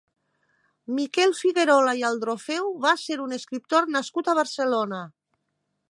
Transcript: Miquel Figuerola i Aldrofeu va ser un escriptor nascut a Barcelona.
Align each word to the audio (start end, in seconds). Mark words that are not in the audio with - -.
Miquel 0.99 1.33
Figuerola 1.41 1.93
i 1.99 2.01
Aldrofeu 2.09 2.73
va 2.87 2.95
ser 3.05 3.19
un 3.27 3.39
escriptor 3.39 3.89
nascut 3.99 4.33
a 4.33 4.37
Barcelona. 4.41 5.05